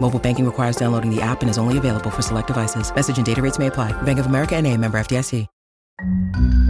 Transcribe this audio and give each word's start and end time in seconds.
Mobile 0.00 0.18
banking 0.18 0.46
requires 0.46 0.76
downloading 0.76 1.14
the 1.14 1.20
app 1.20 1.42
and 1.42 1.50
is 1.50 1.58
only 1.58 1.76
available 1.76 2.10
for 2.10 2.22
select 2.22 2.46
devices. 2.46 2.94
Message 2.94 3.16
and 3.18 3.26
data 3.26 3.42
rates 3.42 3.58
may 3.58 3.66
apply. 3.66 3.92
Bank 4.02 4.18
of 4.18 4.26
America 4.26 4.56
and 4.56 4.66
a 4.66 4.76
member 4.76 4.98
FDIC. 4.98 5.46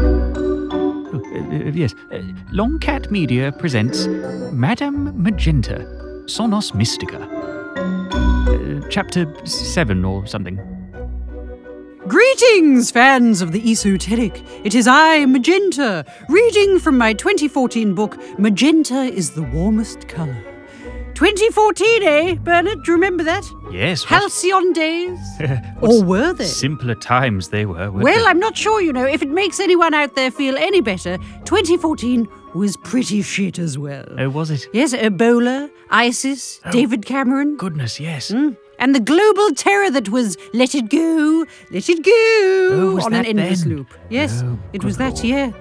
Oh, 0.00 1.22
uh, 1.24 1.38
uh, 1.38 1.70
yes. 1.72 1.94
Uh, 2.12 2.18
Longcat 2.52 3.10
Media 3.10 3.52
presents 3.52 4.06
Madame 4.52 5.12
Magenta, 5.22 5.80
Sonos 6.24 6.74
Mystica. 6.74 7.20
Uh, 7.76 8.88
chapter 8.88 9.26
7 9.46 10.04
or 10.04 10.26
something. 10.26 10.58
Greetings, 12.06 12.90
fans 12.90 13.42
of 13.42 13.52
the 13.52 13.70
esoteric. 13.70 14.42
It 14.64 14.74
is 14.74 14.86
I, 14.88 15.26
Magenta, 15.26 16.06
reading 16.30 16.78
from 16.78 16.96
my 16.96 17.12
2014 17.12 17.94
book, 17.94 18.16
Magenta 18.38 19.02
is 19.02 19.32
the 19.32 19.42
Warmest 19.42 20.08
Colour. 20.08 20.57
2014, 21.22 22.02
eh, 22.04 22.34
Bernard? 22.44 22.84
Do 22.84 22.92
you 22.92 22.94
remember 22.94 23.24
that? 23.24 23.44
Yes. 23.72 24.04
what- 24.08 24.20
Halcyon 24.22 24.72
days? 24.72 25.18
what 25.80 25.90
or 25.90 26.04
were 26.04 26.32
they? 26.32 26.44
Simpler 26.44 26.94
times 26.94 27.48
they 27.48 27.66
were. 27.66 27.90
weren't 27.90 28.04
Well, 28.04 28.22
they? 28.24 28.30
I'm 28.30 28.38
not 28.38 28.56
sure, 28.56 28.80
you 28.80 28.92
know. 28.92 29.04
If 29.04 29.20
it 29.20 29.28
makes 29.28 29.58
anyone 29.58 29.94
out 29.94 30.14
there 30.14 30.30
feel 30.30 30.56
any 30.56 30.80
better, 30.80 31.18
2014 31.44 32.28
was 32.54 32.76
pretty 32.76 33.20
shit 33.22 33.58
as 33.58 33.76
well. 33.76 34.04
Oh, 34.16 34.28
was 34.30 34.52
it? 34.52 34.68
Yes, 34.72 34.94
Ebola, 34.94 35.68
ISIS, 35.90 36.60
David 36.70 37.04
Cameron. 37.04 37.56
Goodness, 37.56 37.98
yes. 37.98 38.30
Mm. 38.30 38.56
And 38.78 38.94
the 38.94 39.00
global 39.00 39.52
terror 39.56 39.90
that 39.90 40.10
was 40.10 40.36
let 40.54 40.76
it 40.76 40.88
go, 40.88 41.44
let 41.72 41.88
it 41.88 42.04
go 42.04 42.68
Oh, 42.80 42.92
was 42.94 43.06
on 43.06 43.12
an 43.12 43.22
that 43.24 43.28
endless 43.28 43.62
then? 43.64 43.76
loop. 43.78 43.88
Yes, 44.08 44.44
Oh, 44.46 44.56
it 44.72 44.84
was 44.84 44.96
good 44.96 45.06
that 45.06 45.14
lord. 45.14 45.24
year. 45.24 45.54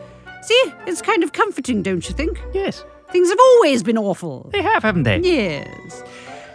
See, 0.43 0.63
it's 0.85 1.01
kind 1.01 1.23
of 1.23 1.33
comforting, 1.33 1.81
don't 1.81 2.07
you 2.07 2.13
think? 2.13 2.39
Yes. 2.53 2.85
Things 3.11 3.29
have 3.29 3.39
always 3.39 3.83
been 3.83 3.97
awful. 3.97 4.49
They 4.51 4.61
have, 4.61 4.83
haven't 4.83 5.03
they? 5.03 5.19
Yes. 5.19 6.03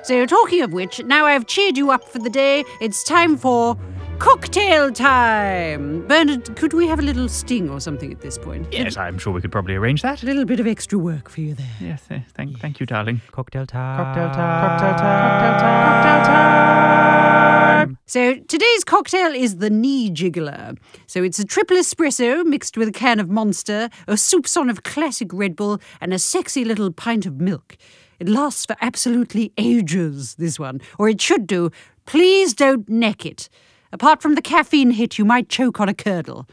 So, 0.04 0.26
talking 0.26 0.62
of 0.62 0.72
which, 0.72 1.02
now 1.04 1.26
I've 1.26 1.46
cheered 1.46 1.76
you 1.76 1.90
up 1.90 2.08
for 2.08 2.18
the 2.18 2.30
day, 2.30 2.64
it's 2.80 3.04
time 3.04 3.36
for 3.36 3.78
cocktail 4.22 4.92
time. 4.92 6.06
Bernard, 6.06 6.54
could 6.54 6.72
we 6.72 6.86
have 6.86 7.00
a 7.00 7.02
little 7.02 7.28
sting 7.28 7.68
or 7.68 7.80
something 7.80 8.12
at 8.12 8.20
this 8.20 8.38
point? 8.38 8.72
Yes, 8.72 8.96
I'm 8.96 9.18
sure 9.18 9.32
we 9.32 9.40
could 9.40 9.50
probably 9.50 9.74
arrange 9.74 10.00
that. 10.02 10.22
A 10.22 10.26
little 10.26 10.44
bit 10.44 10.60
of 10.60 10.66
extra 10.68 10.96
work 10.96 11.28
for 11.28 11.40
you 11.40 11.54
there. 11.54 11.66
Yes, 11.80 12.04
uh, 12.08 12.20
thank, 12.34 12.60
thank 12.60 12.78
you, 12.78 12.86
darling. 12.86 13.20
Cocktail 13.32 13.66
time. 13.66 13.96
Cocktail 13.96 14.30
time. 14.30 14.68
Cocktail 14.68 14.94
time. 14.94 15.52
Cocktail 15.92 16.24
time. 16.24 17.98
So 18.06 18.36
today's 18.46 18.84
cocktail 18.84 19.34
is 19.34 19.56
the 19.56 19.70
knee 19.70 20.08
jiggler. 20.08 20.78
So 21.08 21.24
it's 21.24 21.40
a 21.40 21.44
triple 21.44 21.76
espresso 21.76 22.44
mixed 22.44 22.76
with 22.76 22.86
a 22.86 22.92
can 22.92 23.18
of 23.18 23.28
Monster, 23.28 23.90
a 24.06 24.12
soupçon 24.12 24.70
of 24.70 24.84
classic 24.84 25.32
Red 25.32 25.56
Bull, 25.56 25.80
and 26.00 26.14
a 26.14 26.18
sexy 26.20 26.64
little 26.64 26.92
pint 26.92 27.26
of 27.26 27.40
milk. 27.40 27.76
It 28.20 28.28
lasts 28.28 28.66
for 28.66 28.76
absolutely 28.80 29.52
ages, 29.58 30.36
this 30.36 30.60
one, 30.60 30.80
or 30.96 31.08
it 31.08 31.20
should 31.20 31.48
do. 31.48 31.72
Please 32.06 32.54
don't 32.54 32.88
neck 32.88 33.26
it. 33.26 33.48
Apart 33.92 34.22
from 34.22 34.34
the 34.34 34.42
caffeine 34.42 34.90
hit, 34.92 35.18
you 35.18 35.24
might 35.24 35.48
choke 35.48 35.80
on 35.80 35.88
a 35.88 35.94
curdle. 35.94 36.48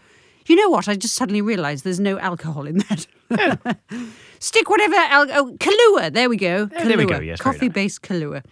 You 0.47 0.55
know 0.55 0.69
what? 0.69 0.87
I 0.87 0.95
just 0.95 1.15
suddenly 1.15 1.41
realised 1.41 1.83
there's 1.83 1.99
no 1.99 2.17
alcohol 2.19 2.65
in 2.65 2.79
that. 2.79 3.05
Stick 4.39 4.69
whatever 4.69 4.95
al- 4.95 5.31
oh, 5.31 5.55
Kahlua. 5.59 6.11
There 6.11 6.29
we 6.29 6.37
go. 6.37 6.69
Oh, 6.75 6.85
there 6.87 6.97
we 6.97 7.05
go, 7.05 7.19
yes, 7.19 7.39
coffee-based 7.39 8.01
Kahlua. 8.01 8.43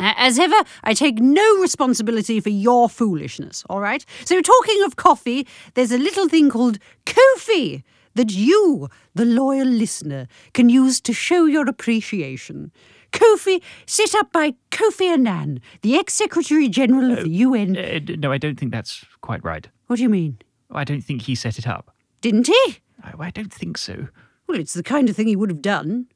Uh, 0.00 0.14
As 0.16 0.38
ever, 0.38 0.56
I 0.82 0.94
take 0.94 1.20
no 1.20 1.58
responsibility 1.60 2.40
for 2.40 2.48
your 2.48 2.88
foolishness, 2.88 3.62
all 3.70 3.80
right? 3.80 4.04
So, 4.24 4.40
talking 4.40 4.82
of 4.84 4.96
coffee, 4.96 5.46
there's 5.74 5.92
a 5.92 5.98
little 5.98 6.28
thing 6.28 6.50
called 6.50 6.78
Kofi 7.06 7.82
that 8.14 8.32
you, 8.32 8.88
the 9.14 9.24
loyal 9.24 9.66
listener, 9.68 10.26
can 10.54 10.68
use 10.68 11.00
to 11.02 11.12
show 11.12 11.44
your 11.44 11.68
appreciation. 11.68 12.72
Kofi, 13.12 13.62
set 13.86 14.14
up 14.14 14.32
by 14.32 14.54
Kofi 14.70 15.06
Annan, 15.06 15.60
the 15.82 15.96
ex 15.96 16.14
Secretary 16.14 16.68
General 16.68 17.12
of 17.12 17.24
the 17.24 17.30
UN. 17.30 17.76
Uh, 17.76 18.00
no, 18.18 18.32
I 18.32 18.38
don't 18.38 18.58
think 18.58 18.72
that's 18.72 19.04
quite 19.20 19.44
right. 19.44 19.68
what 19.86 19.96
do 19.96 20.02
you 20.02 20.08
mean? 20.08 20.38
I 20.70 20.84
don't 20.84 21.02
think 21.02 21.22
he 21.22 21.34
set 21.34 21.58
it 21.58 21.66
up. 21.66 21.94
Didn't 22.20 22.46
he? 22.46 22.78
I, 23.02 23.12
I 23.18 23.30
don't 23.30 23.52
think 23.52 23.76
so. 23.78 24.08
Well, 24.46 24.58
it's 24.58 24.74
the 24.74 24.82
kind 24.82 25.08
of 25.08 25.16
thing 25.16 25.26
he 25.28 25.36
would 25.36 25.50
have 25.50 25.62
done. 25.62 26.06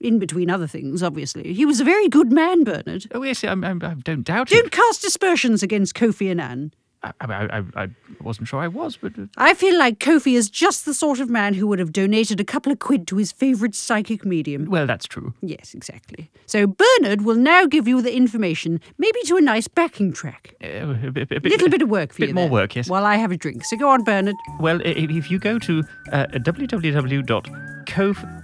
In 0.00 0.18
between 0.18 0.50
other 0.50 0.66
things, 0.66 1.02
obviously. 1.02 1.54
He 1.54 1.64
was 1.64 1.80
a 1.80 1.84
very 1.84 2.08
good 2.08 2.30
man, 2.30 2.62
Bernard. 2.62 3.06
Oh, 3.12 3.22
yes, 3.22 3.42
I'm, 3.42 3.64
I'm, 3.64 3.82
I 3.82 3.94
don't 3.94 4.22
doubt 4.22 4.52
it. 4.52 4.54
Don't 4.54 4.70
cast 4.70 5.02
aspersions 5.02 5.62
against 5.62 5.94
Kofi 5.94 6.28
Annan. 6.28 6.74
I, 7.04 7.12
I, 7.20 7.58
I, 7.58 7.62
I 7.84 7.88
wasn't 8.20 8.48
sure 8.48 8.60
I 8.60 8.68
was, 8.68 8.96
but 8.96 9.18
uh, 9.18 9.26
I 9.36 9.52
feel 9.54 9.78
like 9.78 9.98
Kofi 9.98 10.34
is 10.34 10.48
just 10.48 10.84
the 10.86 10.94
sort 10.94 11.20
of 11.20 11.28
man 11.28 11.54
who 11.54 11.66
would 11.66 11.78
have 11.78 11.92
donated 11.92 12.40
a 12.40 12.44
couple 12.44 12.72
of 12.72 12.78
quid 12.78 13.06
to 13.08 13.16
his 13.16 13.32
favourite 13.32 13.74
psychic 13.74 14.24
medium. 14.24 14.64
well, 14.66 14.86
that's 14.86 15.06
true. 15.06 15.34
Yes, 15.42 15.74
exactly. 15.74 16.30
So 16.46 16.66
Bernard 16.66 17.22
will 17.22 17.36
now 17.36 17.66
give 17.66 17.86
you 17.86 18.00
the 18.02 18.14
information, 18.16 18.80
maybe 18.98 19.18
to 19.26 19.36
a 19.36 19.40
nice 19.40 19.68
backing 19.68 20.12
track. 20.12 20.54
Uh, 20.62 20.94
a, 21.06 21.10
bit, 21.10 21.30
a 21.30 21.40
little 21.40 21.68
bit 21.68 21.82
of 21.82 21.90
work 21.90 22.12
for 22.12 22.20
bit 22.20 22.28
you. 22.30 22.34
more 22.34 22.44
there, 22.44 22.52
work, 22.52 22.74
yes. 22.74 22.88
While 22.88 23.04
I 23.04 23.16
have 23.16 23.32
a 23.32 23.36
drink. 23.36 23.64
So 23.64 23.76
go 23.76 23.90
on, 23.90 24.04
Bernard. 24.04 24.36
Well, 24.60 24.80
if, 24.84 25.30
you 25.30 25.38
go 25.38 25.58
to 25.58 25.82
uh, 26.12 26.26
www.kofi.com, 26.32 28.42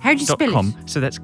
How 0.00 0.14
do 0.14 0.20
you 0.20 0.26
spell 0.26 0.58
it? 0.58 0.90
so 0.90 1.00
that's 1.00 1.18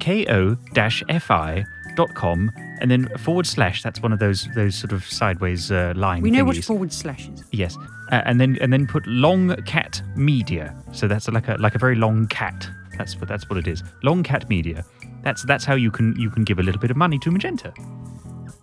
ko-fi.com, 1.95 2.51
and 2.79 2.89
then 2.91 3.07
forward 3.17 3.45
slash. 3.47 3.83
That's 3.83 4.01
one 4.01 4.13
of 4.13 4.19
those 4.19 4.47
those 4.55 4.75
sort 4.75 4.91
of 4.91 5.03
sideways 5.05 5.71
uh, 5.71 5.93
line. 5.95 6.21
We 6.21 6.31
know 6.31 6.43
what 6.43 6.63
forward 6.63 6.91
slash 6.93 7.29
is. 7.29 7.43
Yes, 7.51 7.77
uh, 8.11 8.21
and 8.25 8.39
then 8.39 8.57
and 8.61 8.71
then 8.71 8.87
put 8.87 9.05
long 9.07 9.55
cat 9.65 10.01
media. 10.15 10.75
So 10.91 11.07
that's 11.07 11.27
like 11.27 11.47
a 11.47 11.55
like 11.55 11.75
a 11.75 11.79
very 11.79 11.95
long 11.95 12.27
cat. 12.27 12.67
That's 12.97 13.15
what 13.17 13.27
that's 13.27 13.49
what 13.49 13.57
it 13.57 13.67
is. 13.67 13.83
Long 14.03 14.23
cat 14.23 14.49
media. 14.49 14.85
That's 15.23 15.43
that's 15.43 15.65
how 15.65 15.75
you 15.75 15.91
can 15.91 16.15
you 16.19 16.29
can 16.29 16.43
give 16.43 16.59
a 16.59 16.63
little 16.63 16.81
bit 16.81 16.91
of 16.91 16.97
money 16.97 17.19
to 17.19 17.31
Magenta. 17.31 17.73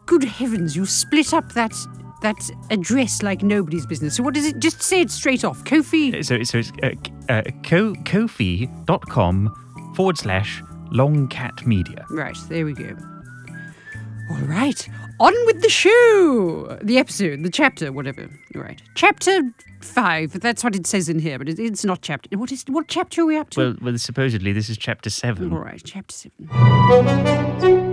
Good 0.06 0.24
heavens, 0.24 0.74
you 0.74 0.86
split 0.86 1.34
up 1.34 1.52
that 1.52 1.74
that 2.22 2.50
address 2.70 3.22
like 3.22 3.42
nobody's 3.42 3.86
business. 3.86 4.16
So 4.16 4.22
what 4.22 4.36
is 4.36 4.46
it? 4.46 4.58
Just 4.58 4.82
say 4.82 5.00
it 5.02 5.10
straight 5.10 5.44
off. 5.44 5.62
Kofi. 5.64 6.14
Uh, 6.18 6.22
So 6.22 6.42
so 6.42 6.58
it's 6.58 6.72
uh, 6.82 6.90
uh, 7.32 7.42
ko 7.62 7.94
kofi.com 7.94 9.92
forward 9.94 10.18
slash 10.18 10.62
long 10.90 11.28
cat 11.28 11.66
media. 11.66 12.04
Right, 12.10 12.36
there 12.48 12.64
we 12.64 12.72
go. 12.72 12.96
All 14.30 14.36
right, 14.46 14.88
on 15.20 15.34
with 15.46 15.62
the 15.62 15.68
show. 15.68 16.78
The 16.82 16.98
episode, 16.98 17.42
the 17.42 17.50
chapter, 17.50 17.92
whatever. 17.92 18.28
All 18.54 18.62
right, 18.62 18.80
chapter 18.94 19.40
five. 19.80 20.32
That's 20.40 20.62
what 20.62 20.76
it 20.76 20.86
says 20.86 21.08
in 21.08 21.18
here, 21.18 21.38
but 21.38 21.48
it, 21.48 21.58
it's 21.58 21.84
not 21.84 22.02
chapter. 22.02 22.36
What 22.36 22.52
is 22.52 22.64
what 22.68 22.88
chapter 22.88 23.22
are 23.22 23.26
we 23.26 23.36
up 23.36 23.50
to? 23.50 23.60
Well, 23.60 23.76
well, 23.80 23.98
supposedly 23.98 24.52
this 24.52 24.68
is 24.68 24.76
chapter 24.76 25.10
seven. 25.10 25.52
All 25.52 25.60
right, 25.60 25.80
chapter 25.84 26.14
seven. 26.14 27.87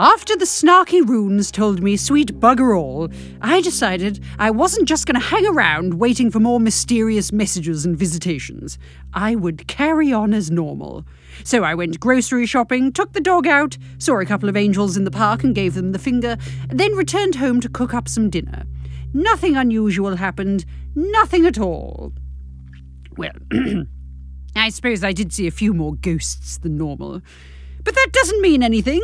After 0.00 0.36
the 0.36 0.44
snarky 0.44 1.04
runes 1.04 1.50
told 1.50 1.82
me 1.82 1.96
sweet 1.96 2.38
bugger 2.38 2.78
all, 2.78 3.08
I 3.40 3.60
decided 3.60 4.22
I 4.38 4.48
wasn't 4.48 4.86
just 4.86 5.06
going 5.06 5.20
to 5.20 5.26
hang 5.26 5.44
around 5.44 5.94
waiting 5.94 6.30
for 6.30 6.38
more 6.38 6.60
mysterious 6.60 7.32
messages 7.32 7.84
and 7.84 7.98
visitations. 7.98 8.78
I 9.12 9.34
would 9.34 9.66
carry 9.66 10.12
on 10.12 10.34
as 10.34 10.52
normal. 10.52 11.04
So 11.42 11.64
I 11.64 11.74
went 11.74 11.98
grocery 11.98 12.46
shopping, 12.46 12.92
took 12.92 13.12
the 13.12 13.20
dog 13.20 13.48
out, 13.48 13.76
saw 13.98 14.20
a 14.20 14.24
couple 14.24 14.48
of 14.48 14.56
angels 14.56 14.96
in 14.96 15.02
the 15.02 15.10
park 15.10 15.42
and 15.42 15.52
gave 15.52 15.74
them 15.74 15.90
the 15.90 15.98
finger, 15.98 16.36
then 16.68 16.94
returned 16.94 17.34
home 17.34 17.60
to 17.60 17.68
cook 17.68 17.92
up 17.92 18.08
some 18.08 18.30
dinner. 18.30 18.66
Nothing 19.12 19.56
unusual 19.56 20.14
happened, 20.14 20.64
nothing 20.94 21.44
at 21.44 21.58
all. 21.58 22.12
Well, 23.16 23.34
I 24.54 24.68
suppose 24.68 25.02
I 25.02 25.12
did 25.12 25.32
see 25.32 25.48
a 25.48 25.50
few 25.50 25.74
more 25.74 25.96
ghosts 25.96 26.56
than 26.58 26.76
normal. 26.76 27.20
But 27.84 27.94
that 27.94 28.08
doesn't 28.12 28.40
mean 28.40 28.62
anything. 28.62 29.02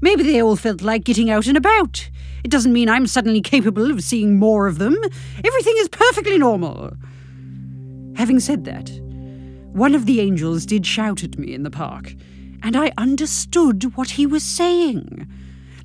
Maybe 0.00 0.22
they 0.22 0.42
all 0.42 0.56
felt 0.56 0.82
like 0.82 1.04
getting 1.04 1.30
out 1.30 1.46
and 1.46 1.56
about. 1.56 2.10
It 2.44 2.50
doesn't 2.50 2.72
mean 2.72 2.88
I'm 2.88 3.06
suddenly 3.06 3.40
capable 3.40 3.90
of 3.90 4.02
seeing 4.02 4.38
more 4.38 4.66
of 4.66 4.78
them. 4.78 4.96
Everything 5.44 5.74
is 5.78 5.88
perfectly 5.88 6.38
normal. 6.38 6.92
Having 8.16 8.40
said 8.40 8.64
that, 8.64 8.88
one 9.72 9.94
of 9.94 10.06
the 10.06 10.20
angels 10.20 10.64
did 10.64 10.86
shout 10.86 11.22
at 11.22 11.38
me 11.38 11.52
in 11.52 11.62
the 11.62 11.70
park, 11.70 12.14
and 12.62 12.76
I 12.76 12.92
understood 12.96 13.96
what 13.96 14.10
he 14.10 14.26
was 14.26 14.42
saying. 14.42 15.26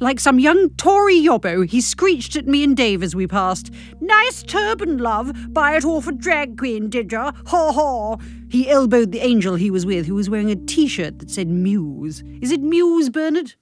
Like 0.01 0.19
some 0.19 0.39
young 0.39 0.71
Tory 0.77 1.21
yobbo, 1.21 1.69
he 1.69 1.79
screeched 1.79 2.35
at 2.35 2.47
me 2.47 2.63
and 2.63 2.75
Dave 2.75 3.03
as 3.03 3.15
we 3.15 3.27
passed. 3.27 3.71
Nice 3.99 4.41
turban, 4.41 4.97
love. 4.97 5.53
Buy 5.53 5.75
it 5.75 5.85
off 5.85 6.07
a 6.07 6.11
drag 6.11 6.57
queen, 6.57 6.89
did 6.89 7.11
ya? 7.11 7.31
Ha 7.45 7.71
ha. 7.71 8.17
He 8.49 8.67
elbowed 8.67 9.11
the 9.11 9.19
angel 9.19 9.53
he 9.53 9.69
was 9.69 9.85
with, 9.85 10.07
who 10.07 10.15
was 10.15 10.27
wearing 10.27 10.49
a 10.49 10.55
t 10.55 10.87
shirt 10.87 11.19
that 11.19 11.29
said 11.29 11.49
Muse. 11.49 12.23
Is 12.41 12.51
it 12.51 12.61
Muse, 12.61 13.11
Bernard? 13.11 13.53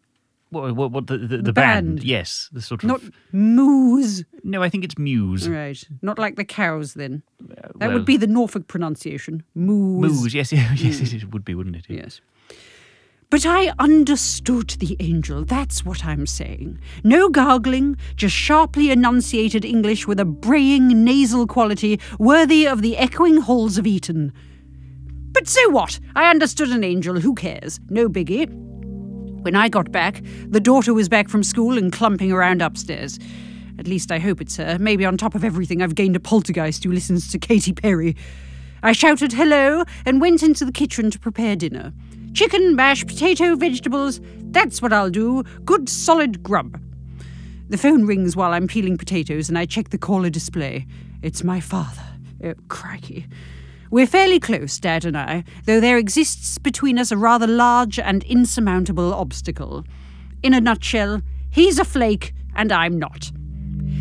What, 0.52 0.78
what, 0.78 0.92
what 0.92 1.08
the, 1.08 1.18
the, 1.18 1.38
the, 1.40 1.52
band. 1.52 1.98
band. 1.98 2.04
Yes, 2.06 2.50
the 2.54 2.62
sort 2.62 2.84
of. 2.86 2.88
Not 2.88 3.02
Moose. 3.34 4.24
No, 4.46 4.64
I 4.64 4.70
think 4.70 4.86
it's 4.86 4.98
Muse. 4.98 5.48
Right. 5.48 5.84
Not 6.02 6.18
like 6.18 6.38
the 6.38 6.46
cows, 6.46 6.94
then. 6.94 7.22
Uh, 7.44 7.68
that 7.76 7.88
well- 7.90 7.94
would 7.96 8.06
be 8.06 8.16
the 8.16 8.28
Norfolk 8.28 8.68
pronunciation. 8.68 9.44
Moose. 9.56 10.24
Muse. 10.24 10.34
Yes, 10.34 10.52
yes, 10.54 10.82
yes, 10.82 11.12
it 11.12 11.34
would 11.34 11.44
be, 11.44 11.54
wouldn't 11.54 11.76
it? 11.76 11.86
Yes. 11.90 12.22
But 13.32 13.46
I 13.46 13.72
understood 13.78 14.72
the 14.80 14.98
angel, 15.00 15.46
that's 15.46 15.86
what 15.86 16.04
I'm 16.04 16.26
saying. 16.26 16.80
No 17.04 17.30
gargling, 17.30 17.96
just 18.16 18.34
sharply 18.34 18.90
enunciated 18.90 19.64
English 19.64 20.08
with 20.08 20.20
a 20.20 20.26
braying 20.26 20.88
nasal 21.04 21.46
quality 21.46 22.00
worthy 22.18 22.68
of 22.68 22.82
the 22.82 22.98
echoing 22.98 23.38
halls 23.38 23.78
of 23.78 23.86
Eton. 23.86 24.34
But 25.32 25.48
so 25.48 25.70
what? 25.70 26.00
I 26.16 26.32
understood 26.32 26.70
an 26.70 26.84
angel, 26.84 27.20
who 27.20 27.36
cares? 27.36 27.80
No 27.92 28.10
biggie. 28.10 28.50
When 29.44 29.56
I 29.56 29.70
got 29.70 29.92
back, 29.92 30.24
the 30.48 30.60
daughter 30.60 30.92
was 30.92 31.08
back 31.08 31.30
from 31.30 31.44
school 31.44 31.78
and 31.78 31.94
clumping 31.94 32.32
around 32.32 32.64
upstairs. 32.64 33.20
At 33.78 33.86
least 33.86 34.12
I 34.12 34.18
hope 34.18 34.42
it's 34.42 34.58
her. 34.58 34.80
Maybe 34.80 35.06
on 35.06 35.18
top 35.18 35.36
of 35.36 35.44
everything, 35.44 35.84
I've 35.84 35.94
gained 35.94 36.16
a 36.16 36.20
poltergeist 36.20 36.84
who 36.84 36.92
listens 36.92 37.32
to 37.32 37.38
Katy 37.38 37.74
Perry. 37.74 38.16
I 38.82 38.92
shouted 38.92 39.34
hello 39.34 39.84
and 40.04 40.20
went 40.20 40.42
into 40.42 40.66
the 40.66 40.72
kitchen 40.72 41.12
to 41.12 41.20
prepare 41.20 41.56
dinner. 41.56 41.94
Chicken, 42.34 42.76
mashed 42.76 43.08
potato, 43.08 43.56
vegetables. 43.56 44.22
That's 44.52 44.82
what 44.82 44.94
I'll 44.94 45.10
do. 45.10 45.44
Good 45.66 45.90
solid 45.90 46.44
grub. 46.44 46.80
The 47.70 47.78
phone 47.78 48.06
rings 48.06 48.36
while 48.36 48.54
I'm 48.54 48.68
peeling 48.68 48.98
potatoes 48.98 49.50
and 49.50 49.58
I 49.58 49.66
check 49.66 49.90
the 49.90 49.98
caller 49.98 50.30
display. 50.30 50.88
It's 51.22 51.44
my 51.44 51.60
father. 51.60 52.04
Oh, 52.44 52.54
crikey. 52.68 53.28
We're 53.92 54.08
fairly 54.08 54.40
close, 54.40 54.80
Dad 54.80 55.06
and 55.06 55.18
I, 55.18 55.44
though 55.66 55.80
there 55.80 55.98
exists 55.98 56.58
between 56.58 57.00
us 57.00 57.12
a 57.12 57.18
rather 57.18 57.48
large 57.48 58.00
and 58.00 58.24
insurmountable 58.24 59.14
obstacle. 59.14 59.84
In 60.44 60.54
a 60.54 60.62
nutshell, 60.62 61.22
he's 61.50 61.80
a 61.80 61.86
flake 61.86 62.34
and 62.56 62.72
I'm 62.72 62.98
not. 62.98 63.32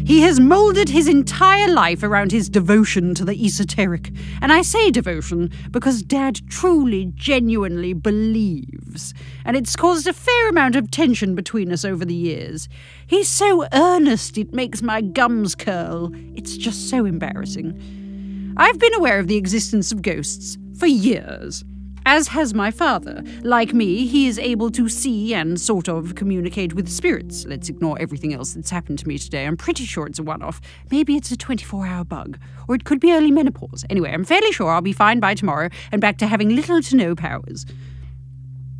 He 0.08 0.22
has 0.22 0.40
moulded 0.40 0.88
his 0.88 1.06
entire 1.06 1.68
life 1.68 2.02
around 2.02 2.32
his 2.32 2.48
devotion 2.48 3.14
to 3.14 3.26
the 3.26 3.44
esoteric. 3.44 4.10
And 4.40 4.50
I 4.50 4.62
say 4.62 4.90
devotion 4.90 5.50
because 5.70 6.00
Dad 6.02 6.40
truly, 6.48 7.12
genuinely 7.14 7.92
believes. 7.92 9.12
And 9.44 9.54
it's 9.54 9.76
caused 9.76 10.06
a 10.06 10.14
fair 10.14 10.48
amount 10.48 10.76
of 10.76 10.90
tension 10.90 11.34
between 11.34 11.70
us 11.70 11.84
over 11.84 12.06
the 12.06 12.14
years. 12.14 12.70
He's 13.06 13.28
so 13.28 13.66
earnest 13.74 14.38
it 14.38 14.54
makes 14.54 14.80
my 14.80 15.02
gums 15.02 15.54
curl. 15.54 16.10
It's 16.34 16.56
just 16.56 16.88
so 16.88 17.04
embarrassing. 17.04 18.54
I've 18.56 18.78
been 18.78 18.94
aware 18.94 19.18
of 19.18 19.26
the 19.26 19.36
existence 19.36 19.92
of 19.92 20.00
ghosts 20.00 20.56
for 20.78 20.86
years. 20.86 21.66
As 22.10 22.28
has 22.28 22.54
my 22.54 22.70
father. 22.70 23.22
Like 23.42 23.74
me, 23.74 24.06
he 24.06 24.28
is 24.28 24.38
able 24.38 24.70
to 24.70 24.88
see 24.88 25.34
and 25.34 25.60
sort 25.60 25.88
of 25.88 26.14
communicate 26.14 26.72
with 26.72 26.88
spirits. 26.88 27.44
Let's 27.44 27.68
ignore 27.68 28.00
everything 28.00 28.32
else 28.32 28.54
that's 28.54 28.70
happened 28.70 28.98
to 29.00 29.06
me 29.06 29.18
today. 29.18 29.44
I'm 29.44 29.58
pretty 29.58 29.84
sure 29.84 30.06
it's 30.06 30.18
a 30.18 30.22
one 30.22 30.40
off. 30.40 30.58
Maybe 30.90 31.16
it's 31.16 31.30
a 31.32 31.36
24 31.36 31.86
hour 31.86 32.04
bug. 32.04 32.38
Or 32.66 32.74
it 32.74 32.84
could 32.84 32.98
be 32.98 33.12
early 33.12 33.30
menopause. 33.30 33.84
Anyway, 33.90 34.10
I'm 34.10 34.24
fairly 34.24 34.52
sure 34.52 34.70
I'll 34.70 34.80
be 34.80 34.94
fine 34.94 35.20
by 35.20 35.34
tomorrow 35.34 35.68
and 35.92 36.00
back 36.00 36.16
to 36.18 36.26
having 36.26 36.56
little 36.56 36.80
to 36.80 36.96
no 36.96 37.14
powers. 37.14 37.66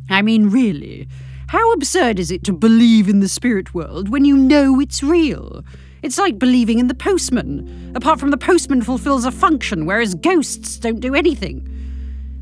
I 0.09 0.23
mean, 0.23 0.49
really, 0.49 1.07
how 1.49 1.71
absurd 1.73 2.17
is 2.17 2.31
it 2.31 2.43
to 2.45 2.51
believe 2.51 3.07
in 3.07 3.19
the 3.19 3.29
spirit 3.29 3.75
world 3.75 4.09
when 4.09 4.25
you 4.25 4.35
know 4.37 4.79
it's 4.79 5.03
real? 5.03 5.63
It's 6.01 6.17
like 6.17 6.39
believing 6.39 6.79
in 6.79 6.87
the 6.87 6.95
postman. 6.95 7.93
Apart 7.93 8.19
from 8.19 8.31
the 8.31 8.37
postman 8.37 8.81
fulfills 8.81 9.23
a 9.23 9.31
function, 9.31 9.85
whereas 9.85 10.15
ghosts 10.15 10.77
don't 10.77 10.99
do 10.99 11.13
anything. 11.13 11.78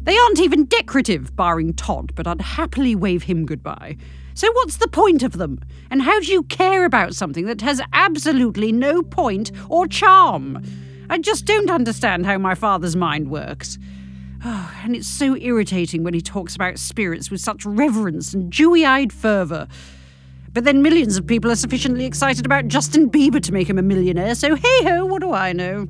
They 0.08 0.18
aren't 0.18 0.40
even 0.40 0.64
decorative, 0.64 1.36
barring 1.36 1.74
Todd, 1.74 2.14
but 2.16 2.28
I'd 2.28 2.40
happily 2.40 2.96
wave 2.96 3.24
him 3.24 3.46
goodbye. 3.46 3.98
So, 4.36 4.50
what's 4.54 4.78
the 4.78 4.88
point 4.88 5.22
of 5.22 5.34
them? 5.34 5.60
And 5.92 6.02
how 6.02 6.22
do 6.22 6.28
you 6.28 6.44
care 6.44 6.86
about 6.86 7.14
something 7.14 7.46
that 7.48 7.60
has 7.60 7.82
absolutely 7.92 8.72
no 8.72 9.04
point 9.04 9.52
or 9.68 9.86
charm? 9.86 10.64
I 11.10 11.18
just 11.18 11.44
don't 11.44 11.70
understand 11.70 12.26
how 12.26 12.38
my 12.38 12.56
father's 12.56 12.96
mind 12.96 13.30
works. 13.30 13.78
Oh, 14.46 14.74
and 14.82 14.96
it's 14.96 15.10
so 15.10 15.36
irritating 15.36 16.06
when 16.06 16.14
he 16.14 16.22
talks 16.22 16.56
about 16.56 16.80
spirits 16.80 17.30
with 17.30 17.42
such 17.42 17.66
reverence 17.66 18.34
and 18.34 18.50
dewy 18.50 18.86
eyed 18.86 19.12
fervour. 19.12 19.68
But 20.54 20.64
then 20.64 20.82
millions 20.82 21.18
of 21.18 21.28
people 21.28 21.52
are 21.52 21.56
sufficiently 21.56 22.06
excited 22.06 22.46
about 22.46 22.70
Justin 22.70 23.10
Bieber 23.10 23.44
to 23.44 23.52
make 23.52 23.70
him 23.70 23.78
a 23.78 23.82
millionaire, 23.82 24.36
so 24.36 24.56
hey 24.56 24.84
ho, 24.84 25.06
what 25.06 25.22
do 25.22 25.34
I 25.34 25.52
know? 25.52 25.90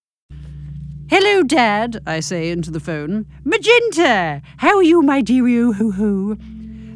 Hello, 1.13 1.43
Dad, 1.43 2.01
I 2.07 2.21
say 2.21 2.51
into 2.51 2.71
the 2.71 2.79
phone. 2.79 3.25
Magenta! 3.43 4.41
How 4.55 4.77
are 4.77 4.81
you, 4.81 5.01
my 5.01 5.21
deario 5.21 5.75
hoo 5.75 5.91
hoo? 5.91 6.37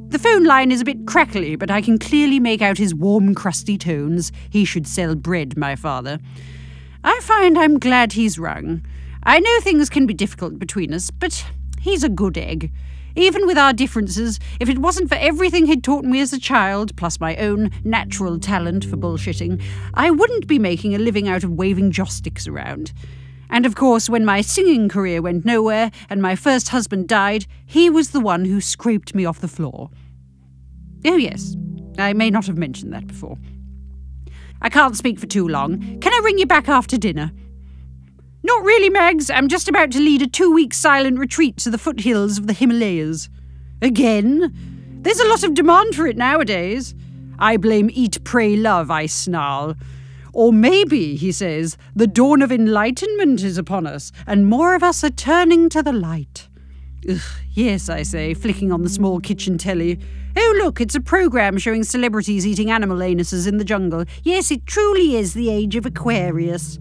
The 0.07 0.17
phone 0.17 0.45
line 0.45 0.71
is 0.71 0.79
a 0.79 0.85
bit 0.85 1.05
crackly, 1.05 1.57
but 1.57 1.69
I 1.69 1.81
can 1.81 1.99
clearly 1.99 2.39
make 2.39 2.61
out 2.61 2.77
his 2.77 2.95
warm, 2.95 3.35
crusty 3.35 3.77
tones. 3.77 4.31
He 4.49 4.63
should 4.63 4.87
sell 4.87 5.15
bread, 5.15 5.57
my 5.57 5.75
father. 5.75 6.19
I 7.03 7.19
find 7.23 7.57
I'm 7.57 7.77
glad 7.77 8.13
he's 8.13 8.39
rung. 8.39 8.85
I 9.23 9.41
know 9.41 9.59
things 9.59 9.89
can 9.89 10.05
be 10.05 10.13
difficult 10.13 10.59
between 10.59 10.93
us, 10.93 11.11
but 11.11 11.45
he's 11.81 12.05
a 12.05 12.07
good 12.07 12.37
egg. 12.37 12.71
Even 13.17 13.45
with 13.45 13.57
our 13.57 13.73
differences, 13.73 14.39
if 14.61 14.69
it 14.69 14.79
wasn't 14.79 15.09
for 15.09 15.15
everything 15.15 15.65
he'd 15.65 15.83
taught 15.83 16.05
me 16.05 16.21
as 16.21 16.31
a 16.31 16.39
child, 16.39 16.95
plus 16.95 17.19
my 17.19 17.35
own 17.35 17.69
natural 17.83 18.39
talent 18.39 18.85
for 18.85 18.95
bullshitting, 18.95 19.61
I 19.93 20.09
wouldn't 20.09 20.47
be 20.47 20.57
making 20.57 20.95
a 20.95 20.99
living 20.99 21.27
out 21.27 21.43
of 21.43 21.51
waving 21.51 21.91
joss 21.91 22.13
sticks 22.13 22.47
around. 22.47 22.93
And 23.55 23.65
of 23.65 23.73
course, 23.73 24.09
when 24.09 24.25
my 24.25 24.41
singing 24.41 24.89
career 24.89 25.21
went 25.21 25.45
nowhere 25.45 25.89
and 26.09 26.21
my 26.21 26.35
first 26.35 26.67
husband 26.67 27.07
died, 27.07 27.45
he 27.65 27.89
was 27.89 28.09
the 28.09 28.19
one 28.19 28.43
who 28.43 28.59
scraped 28.59 29.15
me 29.15 29.23
off 29.23 29.39
the 29.39 29.47
floor. 29.47 29.89
Oh, 31.05 31.15
yes, 31.15 31.55
I 31.97 32.11
may 32.11 32.29
not 32.29 32.47
have 32.47 32.57
mentioned 32.57 32.91
that 32.91 33.07
before. 33.07 33.37
I 34.61 34.67
can't 34.67 34.97
speak 34.97 35.19
for 35.19 35.25
too 35.25 35.47
long. 35.47 35.79
Can 36.01 36.11
I 36.13 36.21
ring 36.25 36.37
you 36.37 36.45
back 36.45 36.67
after 36.67 36.97
dinner? 36.97 37.31
Not 38.43 38.61
really, 38.65 38.89
Mags. 38.89 39.29
I'm 39.29 39.47
just 39.47 39.69
about 39.69 39.89
to 39.91 40.01
lead 40.01 40.21
a 40.21 40.27
two 40.27 40.53
week 40.53 40.73
silent 40.73 41.17
retreat 41.17 41.55
to 41.59 41.69
the 41.69 41.77
foothills 41.77 42.37
of 42.37 42.47
the 42.47 42.53
Himalayas. 42.53 43.29
Again? 43.81 44.51
There's 45.01 45.21
a 45.21 45.29
lot 45.29 45.45
of 45.45 45.53
demand 45.53 45.95
for 45.95 46.07
it 46.07 46.17
nowadays. 46.17 46.93
I 47.39 47.55
blame 47.55 47.89
Eat, 47.93 48.21
Pray, 48.25 48.57
Love, 48.57 48.91
I 48.91 49.05
snarl. 49.05 49.77
Or 50.35 50.51
maybe, 50.51 51.15
he 51.15 51.31
says, 51.31 51.77
the 51.95 52.07
dawn 52.07 52.41
of 52.41 52.51
enlightenment 52.51 53.41
is 53.41 53.57
upon 53.57 53.87
us, 53.87 54.11
and 54.27 54.49
more 54.49 54.75
of 54.75 54.83
us 54.83 55.01
are 55.01 55.09
turning 55.09 55.69
to 55.69 55.81
the 55.81 55.93
light. 55.93 56.49
Ugh, 57.09 57.21
yes, 57.53 57.87
I 57.87 58.03
say, 58.03 58.33
flicking 58.33 58.69
on 58.69 58.81
the 58.81 58.89
small 58.89 59.21
kitchen 59.21 59.57
telly. 59.57 59.97
Oh, 60.35 60.55
look, 60.61 60.81
it's 60.81 60.93
a 60.93 60.99
program 60.99 61.57
showing 61.57 61.85
celebrities 61.85 62.45
eating 62.45 62.69
animal 62.69 62.97
anuses 62.97 63.47
in 63.47 63.59
the 63.59 63.63
jungle. 63.63 64.03
Yes, 64.23 64.51
it 64.51 64.65
truly 64.65 65.15
is 65.15 65.35
the 65.35 65.49
age 65.49 65.77
of 65.77 65.85
Aquarius. 65.85 66.79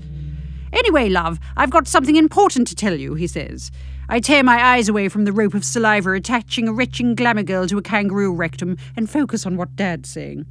Anyway, 0.72 1.08
love, 1.08 1.38
I've 1.56 1.70
got 1.70 1.86
something 1.86 2.16
important 2.16 2.66
to 2.66 2.74
tell 2.74 2.98
you, 2.98 3.14
he 3.14 3.28
says. 3.28 3.70
I 4.08 4.18
tear 4.18 4.42
my 4.42 4.60
eyes 4.60 4.88
away 4.88 5.08
from 5.08 5.26
the 5.26 5.32
rope 5.32 5.54
of 5.54 5.64
saliva 5.64 6.10
attaching 6.10 6.66
a 6.66 6.72
retching 6.72 7.14
glamour 7.14 7.44
girl 7.44 7.68
to 7.68 7.78
a 7.78 7.82
kangaroo 7.82 8.34
rectum 8.34 8.78
and 8.96 9.08
focus 9.08 9.46
on 9.46 9.56
what 9.56 9.76
Dad's 9.76 10.10
saying. 10.10 10.44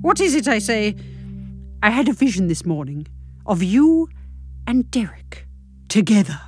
What 0.00 0.20
is 0.20 0.34
it, 0.34 0.48
I 0.48 0.58
say? 0.58 0.96
I 1.82 1.88
had 1.88 2.08
a 2.10 2.12
vision 2.12 2.48
this 2.48 2.66
morning 2.66 3.06
of 3.46 3.62
you 3.62 4.10
and 4.66 4.90
Derek 4.90 5.46
together. 5.88 6.38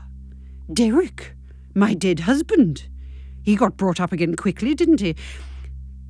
Derek, 0.71 1.35
my 1.75 1.95
dead 1.95 2.21
husband. 2.21 2.87
He 3.43 3.57
got 3.57 3.79
brought 3.79 3.99
up 3.99 4.13
again 4.13 4.37
quickly, 4.37 4.75
didn't 4.75 5.01
he? 5.01 5.17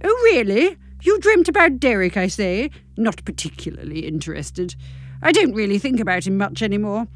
Oh, 0.03 0.21
really? 0.25 0.77
You 1.03 1.21
dreamt 1.21 1.49
about 1.49 1.79
Derek, 1.79 2.17
I 2.17 2.27
say? 2.27 2.71
Not 2.97 3.25
particularly 3.25 4.01
interested. 4.01 4.75
I 5.23 5.31
don't 5.31 5.55
really 5.55 5.79
think 5.79 6.01
about 6.01 6.27
him 6.27 6.37
much 6.37 6.61
anymore. 6.61 7.07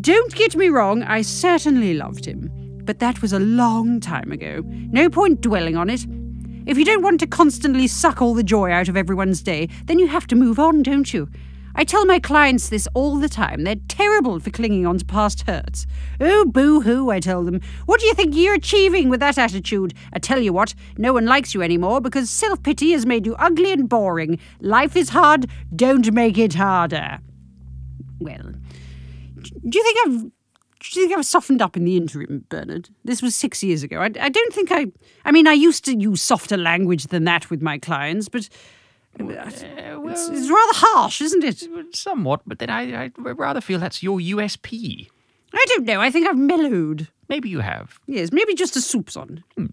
Don't 0.00 0.34
get 0.34 0.56
me 0.56 0.70
wrong, 0.70 1.02
I 1.02 1.20
certainly 1.20 1.92
loved 1.92 2.24
him. 2.24 2.50
But 2.84 3.00
that 3.00 3.20
was 3.20 3.34
a 3.34 3.38
long 3.38 4.00
time 4.00 4.32
ago. 4.32 4.62
No 4.64 5.10
point 5.10 5.42
dwelling 5.42 5.76
on 5.76 5.90
it. 5.90 6.06
If 6.66 6.78
you 6.78 6.86
don't 6.86 7.02
want 7.02 7.20
to 7.20 7.26
constantly 7.26 7.86
suck 7.86 8.22
all 8.22 8.32
the 8.32 8.42
joy 8.42 8.70
out 8.70 8.88
of 8.88 8.96
everyone's 8.96 9.42
day, 9.42 9.68
then 9.84 9.98
you 9.98 10.06
have 10.06 10.26
to 10.28 10.36
move 10.36 10.58
on, 10.58 10.82
don't 10.82 11.12
you? 11.12 11.28
I 11.80 11.84
tell 11.84 12.04
my 12.04 12.18
clients 12.18 12.68
this 12.68 12.86
all 12.92 13.16
the 13.16 13.26
time. 13.26 13.64
They're 13.64 13.74
terrible 13.88 14.38
for 14.38 14.50
clinging 14.50 14.86
on 14.86 14.98
to 14.98 15.04
past 15.06 15.46
hurts. 15.46 15.86
Oh, 16.20 16.44
boo 16.44 16.82
hoo, 16.82 17.08
I 17.08 17.20
tell 17.20 17.42
them. 17.42 17.62
What 17.86 18.00
do 18.00 18.06
you 18.06 18.12
think 18.12 18.36
you're 18.36 18.52
achieving 18.52 19.08
with 19.08 19.20
that 19.20 19.38
attitude? 19.38 19.94
I 20.12 20.18
tell 20.18 20.40
you 20.40 20.52
what, 20.52 20.74
no 20.98 21.14
one 21.14 21.24
likes 21.24 21.54
you 21.54 21.62
anymore 21.62 22.02
because 22.02 22.28
self 22.28 22.62
pity 22.62 22.92
has 22.92 23.06
made 23.06 23.24
you 23.24 23.34
ugly 23.36 23.72
and 23.72 23.88
boring. 23.88 24.38
Life 24.60 24.94
is 24.94 25.08
hard, 25.08 25.48
don't 25.74 26.12
make 26.12 26.36
it 26.36 26.52
harder. 26.52 27.20
Well, 28.18 28.52
do 29.66 29.78
you 29.78 29.82
think 29.82 29.98
I've. 30.06 30.20
Do 30.80 31.00
you 31.00 31.06
think 31.06 31.18
I've 31.18 31.26
softened 31.26 31.62
up 31.62 31.78
in 31.78 31.84
the 31.84 31.96
interim, 31.96 32.44
Bernard? 32.50 32.90
This 33.04 33.22
was 33.22 33.34
six 33.34 33.62
years 33.62 33.82
ago. 33.82 34.00
I, 34.00 34.10
I 34.20 34.28
don't 34.28 34.52
think 34.52 34.70
I. 34.70 34.88
I 35.24 35.32
mean, 35.32 35.46
I 35.46 35.54
used 35.54 35.86
to 35.86 35.96
use 35.96 36.20
softer 36.20 36.58
language 36.58 37.04
than 37.06 37.24
that 37.24 37.48
with 37.48 37.62
my 37.62 37.78
clients, 37.78 38.28
but 38.28 38.50
it's, 39.18 40.28
it's 40.28 40.50
rather 40.50 40.72
harsh, 40.74 41.20
isn't 41.20 41.44
it? 41.44 41.94
Somewhat, 41.94 42.42
but 42.46 42.58
then 42.58 42.70
I, 42.70 43.04
I 43.04 43.10
rather 43.16 43.60
feel 43.60 43.78
that's 43.78 44.02
your 44.02 44.18
USP. 44.18 45.08
I 45.52 45.64
don't 45.68 45.84
know. 45.84 46.00
I 46.00 46.10
think 46.10 46.28
I've 46.28 46.38
mellowed. 46.38 47.08
Maybe 47.28 47.48
you 47.48 47.60
have. 47.60 47.98
Yes, 48.06 48.32
maybe 48.32 48.54
just 48.54 48.76
a 48.76 48.80
soupçon. 48.80 49.42
Hmm. 49.56 49.66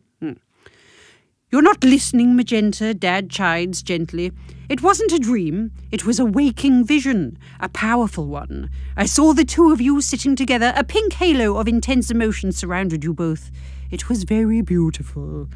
You're 1.50 1.62
not 1.62 1.82
listening, 1.82 2.36
Magenta, 2.36 2.94
Dad 2.94 3.30
chides 3.30 3.82
gently. 3.82 4.34
It 4.68 4.82
wasn't 4.82 5.14
a 5.14 5.20
dream. 5.20 5.72
It 5.92 6.06
was 6.06 6.20
a 6.20 6.26
waking 6.26 6.84
vision, 6.84 7.38
a 7.62 7.70
powerful 7.70 8.28
one. 8.28 8.70
I 8.98 9.06
saw 9.06 9.32
the 9.32 9.46
two 9.46 9.72
of 9.72 9.80
you 9.80 10.02
sitting 10.02 10.36
together. 10.36 10.74
A 10.76 10.84
pink 10.84 11.14
halo 11.14 11.56
of 11.56 11.70
intense 11.70 12.12
emotion 12.12 12.52
surrounded 12.52 13.06
you 13.06 13.14
both. 13.14 13.50
It 13.92 14.10
was 14.10 14.26
very 14.26 14.62
beautiful. 14.62 15.48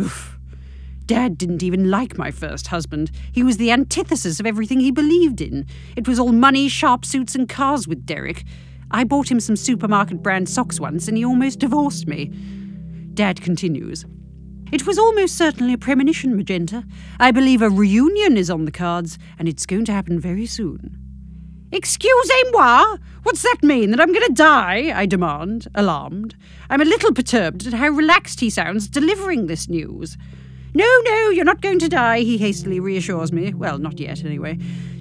Oof. 0.00 0.39
Dad 1.10 1.36
didn't 1.36 1.64
even 1.64 1.90
like 1.90 2.16
my 2.16 2.30
first 2.30 2.68
husband. 2.68 3.10
He 3.32 3.42
was 3.42 3.56
the 3.56 3.72
antithesis 3.72 4.38
of 4.38 4.46
everything 4.46 4.78
he 4.78 4.92
believed 4.92 5.40
in. 5.40 5.66
It 5.96 6.06
was 6.06 6.20
all 6.20 6.30
money, 6.30 6.68
sharp 6.68 7.04
suits, 7.04 7.34
and 7.34 7.48
cars 7.48 7.88
with 7.88 8.06
Derek. 8.06 8.44
I 8.92 9.02
bought 9.02 9.28
him 9.28 9.40
some 9.40 9.56
supermarket 9.56 10.22
brand 10.22 10.48
socks 10.48 10.78
once, 10.78 11.08
and 11.08 11.16
he 11.16 11.24
almost 11.24 11.58
divorced 11.58 12.06
me. 12.06 12.26
Dad 13.12 13.42
continues. 13.42 14.04
It 14.70 14.86
was 14.86 15.00
almost 15.00 15.36
certainly 15.36 15.72
a 15.72 15.78
premonition, 15.78 16.36
Magenta. 16.36 16.84
I 17.18 17.32
believe 17.32 17.60
a 17.60 17.70
reunion 17.70 18.36
is 18.36 18.48
on 18.48 18.64
the 18.64 18.70
cards, 18.70 19.18
and 19.36 19.48
it's 19.48 19.66
going 19.66 19.86
to 19.86 19.92
happen 19.92 20.20
very 20.20 20.46
soon. 20.46 20.96
Excusez-moi! 21.72 22.98
What's 23.24 23.42
that 23.42 23.64
mean? 23.64 23.90
That 23.90 24.00
I'm 24.00 24.12
going 24.12 24.28
to 24.28 24.32
die? 24.32 24.92
I 24.94 25.06
demand, 25.06 25.66
alarmed. 25.74 26.36
I'm 26.68 26.80
a 26.80 26.84
little 26.84 27.12
perturbed 27.12 27.66
at 27.66 27.72
how 27.72 27.88
relaxed 27.88 28.38
he 28.38 28.48
sounds 28.48 28.86
delivering 28.86 29.48
this 29.48 29.68
news. 29.68 30.16
No, 30.74 30.86
no, 31.04 31.30
you're 31.30 31.44
not 31.44 31.60
going 31.60 31.78
to 31.80 31.88
die, 31.88 32.20
he 32.20 32.38
hastily 32.38 32.80
reassures 32.80 33.32
me. 33.32 33.52
Well, 33.52 33.78
not 33.78 33.98
yet, 33.98 34.24
anyway. 34.24 34.58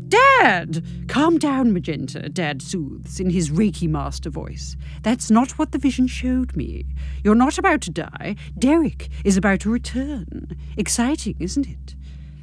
Dad! 0.08 0.84
Calm 1.08 1.38
down, 1.38 1.72
Magenta, 1.72 2.30
Dad 2.30 2.64
soothes 2.64 3.20
in 3.20 3.30
his 3.30 3.52
Reiki 3.52 3.88
master 3.88 4.32
voice. 4.32 4.76
That's 5.04 5.30
not 5.30 5.52
what 5.60 5.72
the 5.72 5.78
vision 5.78 6.08
showed 6.08 6.56
me. 6.56 6.86
You're 7.24 7.36
not 7.36 7.60
about 7.60 7.82
to 7.82 7.92
die. 7.92 8.36
Derek 8.58 9.10
is 9.24 9.38
about 9.38 9.60
to 9.62 9.70
return. 9.70 10.58
Exciting, 10.78 11.36
isn't 11.40 11.68
it? 11.68 11.96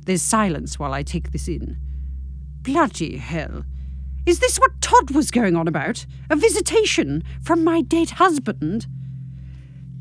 There's 0.05 0.23
silence 0.23 0.79
while 0.79 0.95
I 0.95 1.03
take 1.03 1.33
this 1.33 1.49
in. 1.49 1.77
Bloody 2.63 3.17
hell. 3.17 3.65
Is 4.27 4.39
this 4.39 4.59
what 4.59 4.81
Todd 4.81 5.11
was 5.11 5.33
going 5.33 5.57
on 5.57 5.67
about? 5.67 6.07
A 6.31 6.37
visitation 6.37 7.25
from 7.43 7.65
my 7.65 7.81
dead 7.81 8.11
husband? 8.11 8.87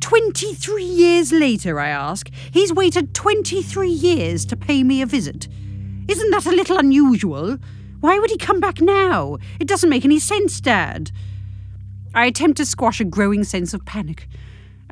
23 0.06 0.84
years 0.84 1.32
later, 1.32 1.80
I 1.80 1.90
ask. 1.90 2.30
He's 2.52 2.72
waited 2.72 3.16
23 3.16 3.90
years 3.90 4.46
to 4.46 4.56
pay 4.56 4.84
me 4.84 5.02
a 5.02 5.06
visit. 5.08 5.48
Isn't 6.08 6.30
that 6.30 6.46
a 6.46 6.52
little 6.52 6.78
unusual? 6.78 7.58
Why 8.02 8.20
would 8.20 8.30
he 8.30 8.38
come 8.38 8.60
back 8.60 8.80
now? 8.80 9.40
It 9.60 9.68
doesn't 9.68 9.90
make 9.90 10.06
any 10.06 10.20
sense, 10.20 10.62
Dad. 10.62 11.10
I 12.14 12.28
attempt 12.28 12.58
to 12.58 12.68
squash 12.68 13.02
a 13.02 13.04
growing 13.04 13.44
sense 13.44 13.74
of 13.74 13.84
panic. 13.84 14.28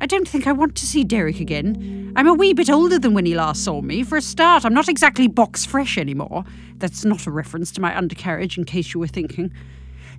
I 0.00 0.06
don't 0.06 0.26
think 0.26 0.48
I 0.48 0.52
want 0.52 0.74
to 0.74 0.86
see 0.86 1.04
Derek 1.04 1.38
again. 1.38 2.12
I'm 2.16 2.26
a 2.26 2.34
wee 2.34 2.52
bit 2.52 2.68
older 2.68 2.98
than 2.98 3.14
when 3.14 3.24
he 3.24 3.36
last 3.36 3.62
saw 3.62 3.82
me. 3.82 4.02
For 4.02 4.18
a 4.18 4.20
start, 4.20 4.64
I'm 4.64 4.74
not 4.74 4.88
exactly 4.88 5.28
box 5.28 5.64
fresh 5.64 5.96
anymore. 5.96 6.42
That's 6.78 7.04
not 7.04 7.28
a 7.28 7.30
reference 7.30 7.70
to 7.72 7.80
my 7.80 7.96
undercarriage, 7.96 8.58
in 8.58 8.64
case 8.64 8.92
you 8.92 8.98
were 8.98 9.06
thinking. 9.06 9.52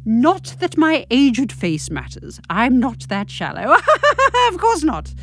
Not 0.05 0.55
that 0.59 0.77
my 0.77 1.05
aged 1.09 1.51
face 1.51 1.89
matters. 1.89 2.39
I'm 2.49 2.79
not 2.79 3.07
that 3.09 3.29
shallow. 3.29 3.73
of 4.49 4.57
course 4.57 4.83
not. 4.83 5.13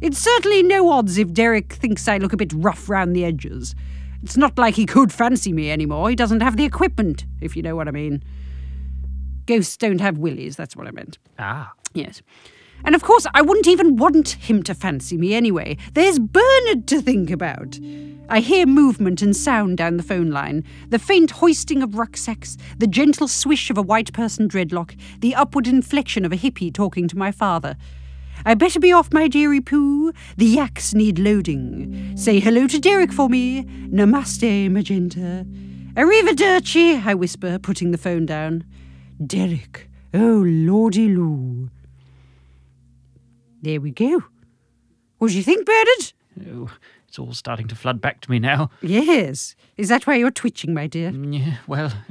It's 0.00 0.18
certainly 0.18 0.62
no 0.62 0.90
odds 0.90 1.18
if 1.18 1.32
Derek 1.32 1.72
thinks 1.72 2.06
I 2.06 2.18
look 2.18 2.32
a 2.32 2.36
bit 2.36 2.52
rough 2.52 2.88
round 2.88 3.16
the 3.16 3.24
edges. 3.24 3.74
It's 4.22 4.36
not 4.36 4.56
like 4.56 4.74
he 4.74 4.86
could 4.86 5.12
fancy 5.12 5.52
me 5.52 5.70
anymore. 5.70 6.08
He 6.08 6.16
doesn't 6.16 6.40
have 6.40 6.56
the 6.56 6.64
equipment, 6.64 7.26
if 7.40 7.56
you 7.56 7.62
know 7.62 7.74
what 7.74 7.88
I 7.88 7.90
mean. 7.90 8.22
Ghosts 9.46 9.76
don't 9.76 10.00
have 10.00 10.18
willies, 10.18 10.56
that's 10.56 10.76
what 10.76 10.86
I 10.86 10.92
meant. 10.92 11.18
Ah. 11.38 11.72
Yes. 11.94 12.22
And 12.84 12.94
of 12.94 13.02
course, 13.02 13.26
I 13.34 13.42
wouldn't 13.42 13.66
even 13.66 13.96
want 13.96 14.30
him 14.30 14.62
to 14.64 14.74
fancy 14.74 15.16
me 15.16 15.34
anyway. 15.34 15.76
There's 15.94 16.18
Bernard 16.18 16.86
to 16.88 17.02
think 17.02 17.30
about. 17.30 17.78
I 18.30 18.40
hear 18.40 18.66
movement 18.66 19.22
and 19.22 19.34
sound 19.34 19.78
down 19.78 19.96
the 19.96 20.02
phone 20.02 20.30
line 20.30 20.62
the 20.90 20.98
faint 20.98 21.30
hoisting 21.30 21.82
of 21.82 21.96
rucksacks, 21.96 22.58
the 22.76 22.86
gentle 22.86 23.26
swish 23.26 23.70
of 23.70 23.78
a 23.78 23.82
white 23.82 24.12
person 24.12 24.48
dreadlock, 24.48 24.98
the 25.20 25.34
upward 25.34 25.66
inflection 25.66 26.26
of 26.26 26.32
a 26.32 26.36
hippie 26.36 26.72
talking 26.72 27.08
to 27.08 27.16
my 27.16 27.32
father. 27.32 27.76
I 28.44 28.54
better 28.54 28.78
be 28.78 28.92
off, 28.92 29.12
my 29.12 29.28
dearie 29.28 29.60
Pooh. 29.60 30.12
The 30.36 30.46
yaks 30.46 30.94
need 30.94 31.18
loading. 31.18 32.16
Say 32.16 32.38
hello 32.38 32.66
to 32.68 32.78
Derek 32.78 33.12
for 33.12 33.28
me. 33.28 33.64
Namaste, 33.64 34.70
Magenta. 34.70 35.44
Arrivederci, 35.94 37.04
I 37.04 37.14
whisper, 37.14 37.58
putting 37.58 37.90
the 37.90 37.98
phone 37.98 38.26
down. 38.26 38.64
Derek. 39.26 39.88
Oh, 40.14 40.44
lordy 40.46 41.08
loo. 41.08 41.70
There 43.62 43.80
we 43.80 43.90
go. 43.90 44.22
What 45.18 45.30
do 45.30 45.36
you 45.36 45.42
think, 45.42 45.66
Bernard? 45.66 46.12
Oh, 46.48 46.70
it's 47.08 47.18
all 47.18 47.32
starting 47.32 47.66
to 47.68 47.74
flood 47.74 48.00
back 48.00 48.20
to 48.22 48.30
me 48.30 48.38
now. 48.38 48.70
Yes. 48.82 49.56
Is 49.76 49.88
that 49.88 50.06
why 50.06 50.16
you're 50.16 50.30
twitching, 50.30 50.74
my 50.74 50.86
dear? 50.86 51.10
Yeah, 51.10 51.56
well. 51.66 51.92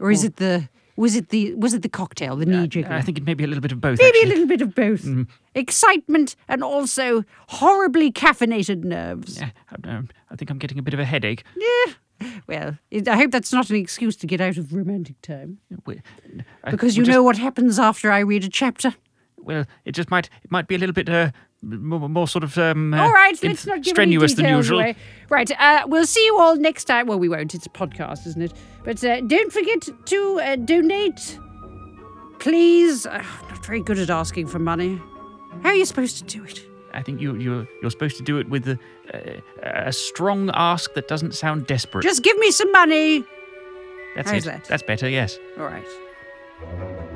Or 0.00 0.10
is 0.10 0.24
it 0.24 0.36
the 0.36 0.68
was 0.96 1.14
it 1.14 1.28
the 1.28 1.54
was 1.54 1.72
it 1.72 1.82
the 1.82 1.88
cocktail, 1.88 2.34
the 2.34 2.46
knee 2.46 2.66
jigger? 2.66 2.90
I 2.90 3.00
think 3.00 3.16
it 3.16 3.24
may 3.24 3.34
be 3.34 3.44
a 3.44 3.46
little 3.46 3.62
bit 3.62 3.70
of 3.70 3.80
both. 3.80 3.98
Maybe 4.00 4.18
actually. 4.18 4.22
a 4.22 4.34
little 4.34 4.46
bit 4.46 4.60
of 4.60 4.74
both. 4.74 5.26
Excitement 5.54 6.34
and 6.48 6.64
also 6.64 7.24
horribly 7.46 8.10
caffeinated 8.10 8.82
nerves. 8.82 9.38
Yeah, 9.40 9.50
I, 9.70 9.88
um, 9.88 10.08
I 10.30 10.36
think 10.36 10.50
I'm 10.50 10.58
getting 10.58 10.78
a 10.78 10.82
bit 10.82 10.94
of 10.94 11.00
a 11.00 11.04
headache. 11.04 11.44
Yeah. 11.56 11.94
Well, 12.46 12.78
it, 12.90 13.08
I 13.08 13.16
hope 13.16 13.30
that's 13.30 13.52
not 13.52 13.70
an 13.70 13.76
excuse 13.76 14.16
to 14.16 14.26
get 14.26 14.40
out 14.40 14.56
of 14.56 14.72
romantic 14.72 15.20
time. 15.22 15.58
Because 16.68 16.96
you 16.96 17.04
know 17.04 17.22
what 17.22 17.38
happens 17.38 17.78
after 17.78 18.10
I 18.10 18.20
read 18.20 18.44
a 18.44 18.48
chapter. 18.48 18.94
Well, 19.42 19.64
it 19.84 19.92
just 19.92 20.10
might 20.10 20.28
it 20.42 20.50
might 20.50 20.68
be 20.68 20.74
a 20.74 20.78
little 20.78 20.92
bit 20.92 21.08
uh, 21.08 21.30
more, 21.62 22.08
more 22.08 22.28
sort 22.28 22.44
of 22.44 22.56
um, 22.58 22.94
uh, 22.94 23.02
all 23.02 23.12
right, 23.12 23.40
in- 23.42 23.50
let's 23.50 23.66
not 23.66 23.82
give 23.82 23.90
strenuous 23.90 24.34
than 24.34 24.46
usual. 24.46 24.80
away. 24.80 24.96
Right, 25.28 25.50
uh, 25.58 25.84
we'll 25.86 26.06
see 26.06 26.24
you 26.24 26.38
all 26.38 26.56
next 26.56 26.84
time. 26.84 27.06
Well, 27.06 27.18
we 27.18 27.28
won't. 27.28 27.54
It's 27.54 27.66
a 27.66 27.70
podcast, 27.70 28.26
isn't 28.26 28.42
it? 28.42 28.52
But 28.84 29.02
uh, 29.04 29.20
don't 29.22 29.52
forget 29.52 29.88
to 30.06 30.40
uh, 30.42 30.56
donate, 30.56 31.38
please. 32.38 33.06
Uh, 33.06 33.22
I'm 33.42 33.48
not 33.48 33.64
very 33.66 33.82
good 33.82 33.98
at 33.98 34.10
asking 34.10 34.46
for 34.48 34.58
money. 34.58 35.00
How 35.62 35.70
are 35.70 35.74
you 35.74 35.84
supposed 35.84 36.18
to 36.18 36.24
do 36.24 36.44
it? 36.44 36.60
I 36.94 37.02
think 37.02 37.20
you 37.20 37.34
you're 37.36 37.66
you're 37.80 37.90
supposed 37.90 38.16
to 38.18 38.22
do 38.22 38.38
it 38.38 38.48
with 38.48 38.68
a, 38.68 38.78
a, 39.14 39.42
a 39.88 39.92
strong 39.92 40.50
ask 40.52 40.92
that 40.94 41.08
doesn't 41.08 41.34
sound 41.34 41.66
desperate. 41.66 42.02
Just 42.02 42.22
give 42.22 42.36
me 42.38 42.50
some 42.50 42.70
money. 42.72 43.24
That's 44.14 44.30
how's 44.30 44.46
it. 44.46 44.50
that? 44.50 44.64
That's 44.66 44.82
better. 44.82 45.08
Yes. 45.08 45.38
All 45.58 45.64
right. 45.64 47.08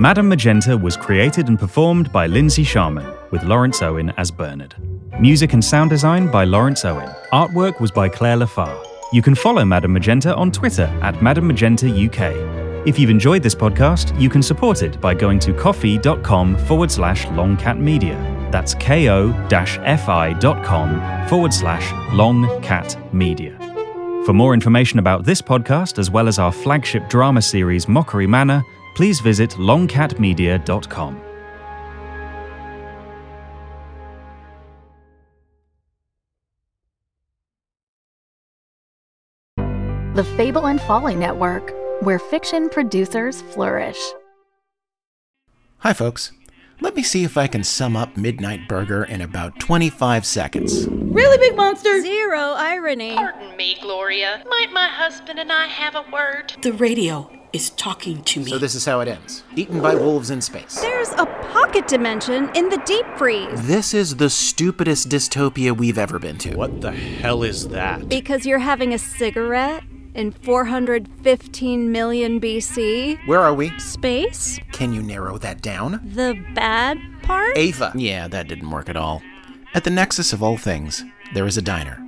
Madame 0.00 0.30
Magenta 0.30 0.74
was 0.78 0.96
created 0.96 1.48
and 1.48 1.58
performed 1.58 2.10
by 2.10 2.26
Lindsay 2.26 2.64
Sharman, 2.64 3.04
with 3.32 3.42
Lawrence 3.42 3.82
Owen 3.82 4.10
as 4.16 4.30
Bernard. 4.30 4.74
Music 5.20 5.52
and 5.52 5.62
sound 5.62 5.90
design 5.90 6.30
by 6.30 6.42
Lawrence 6.44 6.86
Owen. 6.86 7.10
Artwork 7.34 7.78
was 7.82 7.90
by 7.90 8.08
Claire 8.08 8.38
Lafar. 8.38 8.82
You 9.12 9.20
can 9.20 9.34
follow 9.34 9.62
Madame 9.62 9.92
Magenta 9.92 10.34
on 10.34 10.52
Twitter 10.52 10.86
at 11.02 11.20
Madame 11.20 11.48
Magenta 11.48 11.86
UK. 11.86 12.32
If 12.88 12.98
you've 12.98 13.10
enjoyed 13.10 13.42
this 13.42 13.54
podcast, 13.54 14.18
you 14.18 14.30
can 14.30 14.42
support 14.42 14.82
it 14.82 14.98
by 15.02 15.12
going 15.12 15.38
to 15.40 15.52
ko-fi.com 15.52 16.56
forward 16.56 16.90
slash 16.90 17.26
longcatmedia. 17.26 18.16
That's 18.50 18.72
ko-fi.com 18.72 19.28
forward 21.28 21.52
slash 21.52 22.14
longcatmedia. 22.14 23.58
For 24.24 24.32
more 24.32 24.54
information 24.54 24.98
about 24.98 25.24
this 25.24 25.42
podcast, 25.42 25.98
as 25.98 26.10
well 26.10 26.26
as 26.26 26.38
our 26.38 26.52
flagship 26.52 27.06
drama 27.10 27.42
series 27.42 27.86
Mockery 27.86 28.26
Manor, 28.26 28.64
please 28.94 29.20
visit 29.20 29.50
longcatmedia.com. 29.50 31.22
the 40.20 40.36
Fable 40.36 40.66
and 40.66 40.78
Folly 40.82 41.14
Network, 41.14 41.72
where 42.02 42.18
fiction 42.18 42.68
producers 42.68 43.40
flourish. 43.40 43.98
Hi, 45.78 45.94
folks. 45.94 46.32
Let 46.82 46.94
me 46.94 47.02
see 47.02 47.24
if 47.24 47.38
I 47.38 47.46
can 47.46 47.64
sum 47.64 47.96
up 47.96 48.18
Midnight 48.18 48.68
Burger 48.68 49.04
in 49.04 49.22
about 49.22 49.58
25 49.60 50.26
seconds. 50.26 50.86
Really 50.88 51.38
big 51.38 51.56
monster! 51.56 52.02
Zero 52.02 52.38
irony. 52.38 53.14
Pardon 53.14 53.56
me, 53.56 53.78
Gloria. 53.80 54.44
Might 54.46 54.72
my 54.74 54.88
husband 54.88 55.38
and 55.38 55.50
I 55.50 55.66
have 55.68 55.94
a 55.94 56.04
word? 56.12 56.52
The 56.60 56.74
radio 56.74 57.30
is 57.52 57.70
talking 57.70 58.22
to 58.22 58.40
me. 58.40 58.50
So 58.50 58.58
this 58.58 58.74
is 58.74 58.84
how 58.84 59.00
it 59.00 59.08
ends. 59.08 59.42
Eaten 59.56 59.80
by 59.80 59.94
wolves 59.94 60.30
in 60.30 60.40
space. 60.40 60.80
There's 60.80 61.10
a 61.10 61.26
pocket 61.52 61.88
dimension 61.88 62.50
in 62.54 62.68
the 62.68 62.78
deep 62.86 63.06
freeze. 63.16 63.66
This 63.66 63.94
is 63.94 64.16
the 64.16 64.30
stupidest 64.30 65.08
dystopia 65.08 65.76
we've 65.76 65.98
ever 65.98 66.18
been 66.18 66.38
to. 66.38 66.56
What 66.56 66.80
the 66.80 66.92
hell 66.92 67.42
is 67.42 67.68
that? 67.68 68.08
Because 68.08 68.46
you're 68.46 68.58
having 68.60 68.94
a 68.94 68.98
cigarette 68.98 69.82
in 70.14 70.32
415 70.32 71.92
million 71.92 72.40
BC. 72.40 73.26
Where 73.26 73.40
are 73.40 73.54
we? 73.54 73.76
Space? 73.78 74.58
Can 74.72 74.92
you 74.92 75.02
narrow 75.02 75.38
that 75.38 75.62
down? 75.62 76.00
The 76.04 76.42
bad 76.54 76.98
part? 77.22 77.56
Ava. 77.56 77.92
Yeah, 77.94 78.28
that 78.28 78.48
didn't 78.48 78.70
work 78.70 78.88
at 78.88 78.96
all. 78.96 79.22
At 79.74 79.84
the 79.84 79.90
nexus 79.90 80.32
of 80.32 80.42
all 80.42 80.56
things, 80.56 81.04
there 81.32 81.46
is 81.46 81.56
a 81.56 81.62
diner. 81.62 82.04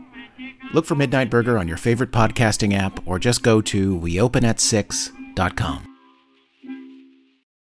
Look 0.72 0.87
for 0.87 0.94
Midnight 0.94 1.30
Burger 1.30 1.58
on 1.58 1.68
your 1.68 1.76
favorite 1.76 2.12
podcasting 2.12 2.75
app 2.76 3.06
or 3.06 3.18
just 3.18 3.42
go 3.42 3.61
to 3.61 3.99
weopenat6.com 3.99 5.21
dot 5.34 5.56
com. 5.56 5.91